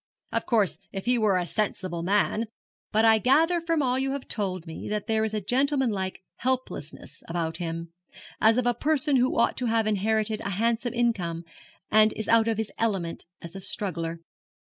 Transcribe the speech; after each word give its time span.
'Of 0.31 0.47
course, 0.47 0.79
if 0.91 1.05
he 1.05 1.19
were 1.19 1.37
a 1.37 1.45
sensible 1.45 2.01
man; 2.01 2.45
but 2.91 3.05
I 3.05 3.19
gather 3.19 3.61
from 3.61 3.83
all 3.83 3.99
you 3.99 4.13
have 4.13 4.27
told 4.27 4.65
me 4.65 4.89
that 4.89 5.05
there 5.05 5.23
is 5.23 5.35
a 5.35 5.41
gentlemanlike 5.45 6.23
helplessness 6.37 7.21
about 7.27 7.57
him 7.57 7.93
as 8.41 8.57
of 8.57 8.65
a 8.65 8.73
person 8.73 9.17
who 9.17 9.37
ought 9.37 9.55
to 9.57 9.67
have 9.67 9.85
inherited 9.85 10.41
a 10.41 10.49
handsome 10.57 10.95
income, 10.95 11.43
and 11.91 12.13
is 12.13 12.27
out 12.27 12.47
of 12.47 12.57
his 12.57 12.71
element 12.79 13.25
as 13.43 13.55
a 13.55 13.61
struggler.' 13.61 14.21